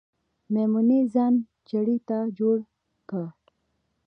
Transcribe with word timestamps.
میمونۍ 0.53 1.01
ځان 1.13 1.33
چړې 1.69 1.97
ته 2.07 2.17
جوړ 2.37 2.57
که 3.09 3.21